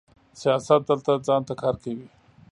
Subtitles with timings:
[0.41, 2.07] سیاست دلته ځان ته کار کوي.